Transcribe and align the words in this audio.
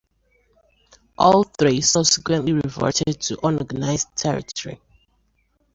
All 1.19 1.43
three 1.43 1.79
subsequently 1.81 2.53
reverted 2.53 3.21
to 3.21 3.45
unorganized 3.45 4.07
territory. 4.15 4.81